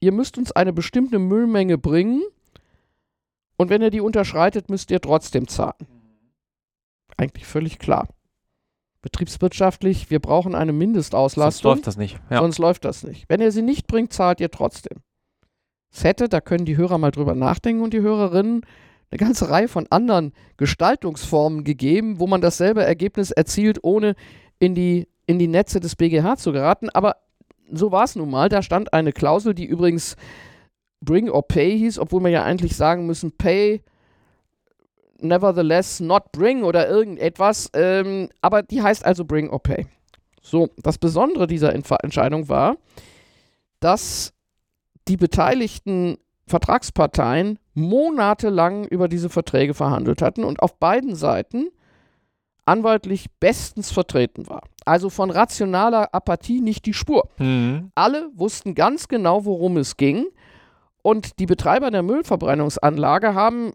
[0.00, 2.22] ihr müsst uns eine bestimmte Müllmenge bringen,
[3.58, 5.86] und wenn ihr die unterschreitet, müsst ihr trotzdem zahlen.
[7.16, 8.08] Eigentlich völlig klar.
[9.02, 11.70] Betriebswirtschaftlich, wir brauchen eine Mindestauslastung.
[11.70, 12.20] Sonst läuft das nicht.
[12.30, 12.38] Ja.
[12.38, 13.28] Sonst läuft das nicht.
[13.28, 14.98] Wenn ihr sie nicht bringt, zahlt ihr trotzdem.
[15.92, 18.62] Es hätte, da können die Hörer mal drüber nachdenken und die Hörerinnen,
[19.10, 24.14] eine ganze Reihe von anderen Gestaltungsformen gegeben, wo man dasselbe Ergebnis erzielt, ohne
[24.58, 26.90] in die, in die Netze des BGH zu geraten.
[26.90, 27.16] Aber
[27.72, 28.48] so war es nun mal.
[28.48, 30.16] Da stand eine Klausel, die übrigens
[31.00, 33.82] Bring or Pay hieß, obwohl wir ja eigentlich sagen müssen, Pay,
[35.20, 37.70] nevertheless not bring oder irgendetwas.
[37.74, 39.86] Ähm, aber die heißt also Bring or Pay.
[40.42, 42.76] So, das Besondere dieser Inf Entscheidung war,
[43.80, 44.32] dass
[45.08, 51.68] die beteiligten Vertragsparteien monatelang über diese Verträge verhandelt hatten und auf beiden Seiten
[52.64, 54.62] anwaltlich bestens vertreten war.
[54.84, 57.28] Also von rationaler Apathie nicht die Spur.
[57.38, 57.90] Mhm.
[57.94, 60.26] Alle wussten ganz genau, worum es ging.
[61.08, 63.72] Und die Betreiber der Müllverbrennungsanlage haben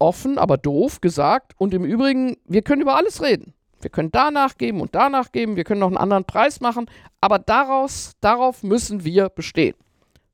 [0.00, 3.54] offen, aber doof gesagt, und im Übrigen, wir können über alles reden.
[3.80, 7.38] Wir können danach geben und danach geben, wir können noch einen anderen Preis machen, aber
[7.38, 9.76] daraus, darauf müssen wir bestehen.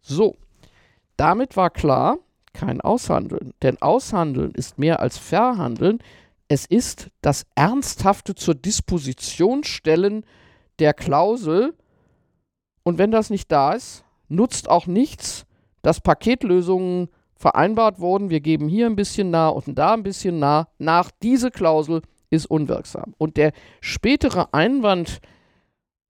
[0.01, 0.39] So,
[1.19, 2.17] damit war klar,
[2.55, 3.53] kein Aushandeln.
[3.61, 5.99] Denn Aushandeln ist mehr als Verhandeln.
[6.49, 10.25] Es ist das ernsthafte zur Disposition stellen
[10.79, 11.75] der Klausel.
[12.85, 15.46] Und wenn das nicht da ist, nutzt auch nichts,
[15.87, 18.29] dass Paketlösungen vereinbart wurden.
[18.29, 20.67] Wir geben hier ein bisschen nah und da ein bisschen nah.
[20.79, 23.15] Nach diese Klausel ist unwirksam.
[23.19, 25.21] Und der spätere Einwand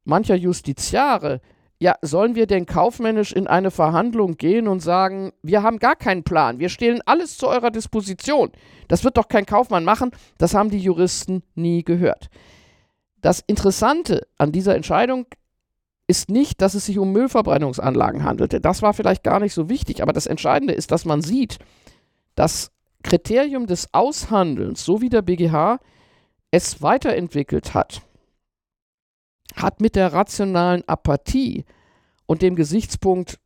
[0.04, 1.42] mancher Justiziare,
[1.78, 6.24] ja, sollen wir denn kaufmännisch in eine Verhandlung gehen und sagen, wir haben gar keinen
[6.24, 8.52] Plan, wir stehlen alles zu eurer Disposition.
[8.88, 12.30] Das wird doch kein Kaufmann machen, das haben die Juristen nie gehört.
[13.20, 15.26] Das Interessante an dieser Entscheidung
[16.06, 18.60] ist nicht, dass es sich um Müllverbrennungsanlagen handelte.
[18.60, 21.58] Das war vielleicht gar nicht so wichtig, aber das Entscheidende ist, dass man sieht,
[22.34, 22.70] das
[23.02, 25.78] Kriterium des Aushandelns, so wie der BGH
[26.50, 28.02] es weiterentwickelt hat,
[29.54, 31.64] hat mit der rationalen Apathie
[32.26, 33.38] und dem Gesichtspunkt,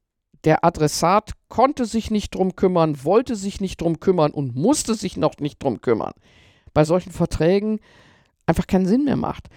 [0.44, 5.16] der Adressat konnte sich nicht drum kümmern, wollte sich nicht drum kümmern und musste sich
[5.16, 6.12] noch nicht drum kümmern,
[6.72, 7.80] bei solchen Verträgen
[8.46, 9.48] einfach keinen Sinn mehr macht.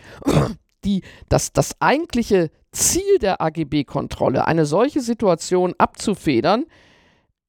[0.86, 6.66] Die, das, das eigentliche Ziel der AGB-Kontrolle, eine solche Situation abzufedern,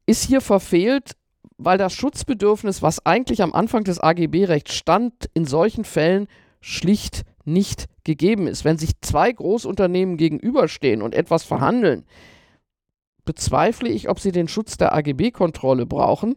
[0.06, 1.12] ist hier verfehlt,
[1.56, 6.26] weil das Schutzbedürfnis, was eigentlich am Anfang des AGB-Rechts stand, in solchen Fällen
[6.60, 8.64] schlicht nicht gegeben ist.
[8.64, 12.04] Wenn sich zwei Großunternehmen gegenüberstehen und etwas verhandeln,
[13.24, 16.36] bezweifle ich, ob sie den Schutz der AGB-Kontrolle brauchen.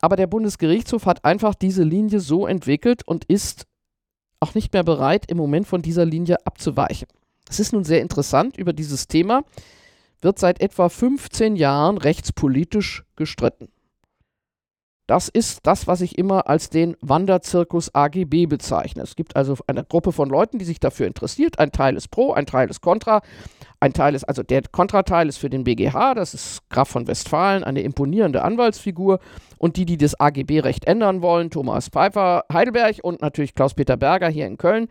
[0.00, 3.66] Aber der Bundesgerichtshof hat einfach diese Linie so entwickelt und ist
[4.42, 7.08] auch nicht mehr bereit, im Moment von dieser Linie abzuweichen.
[7.48, 9.44] Es ist nun sehr interessant, über dieses Thema
[10.20, 13.68] wird seit etwa 15 Jahren rechtspolitisch gestritten.
[15.06, 19.02] Das ist das, was ich immer als den Wanderzirkus AGB bezeichne.
[19.02, 21.58] Es gibt also eine Gruppe von Leuten, die sich dafür interessiert.
[21.58, 23.20] Ein Teil ist pro, ein Teil ist kontra.
[23.80, 27.64] Ein Teil ist, also der Kontrateil ist für den BGH, das ist Graf von Westfalen,
[27.64, 29.18] eine imponierende Anwaltsfigur.
[29.58, 34.46] Und die, die das AGB-Recht ändern wollen, Thomas Pfeiffer, Heidelberg und natürlich Klaus-Peter Berger hier
[34.46, 34.86] in Köln.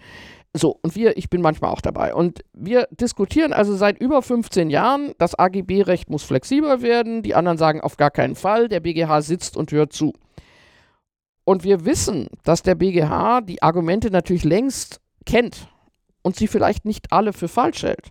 [0.54, 2.14] So, und wir, ich bin manchmal auch dabei.
[2.14, 7.24] Und wir diskutieren also seit über 15 Jahren, das AGB-Recht muss flexibler werden.
[7.24, 8.68] Die anderen sagen auf gar keinen Fall.
[8.68, 10.14] Der BGH sitzt und hört zu.
[11.46, 15.68] Und wir wissen, dass der BGH die Argumente natürlich längst kennt
[16.22, 18.10] und sie vielleicht nicht alle für falsch hält.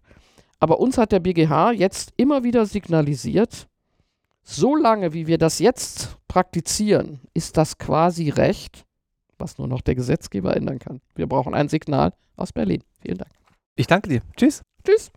[0.58, 3.68] Aber uns hat der BGH jetzt immer wieder signalisiert,
[4.42, 8.84] solange wie wir das jetzt praktizieren, ist das quasi Recht,
[9.40, 11.00] was nur noch der Gesetzgeber ändern kann.
[11.14, 12.82] Wir brauchen ein Signal aus Berlin.
[13.00, 13.30] Vielen Dank.
[13.76, 14.20] Ich danke dir.
[14.36, 14.62] Tschüss.
[14.84, 15.10] Tschüss.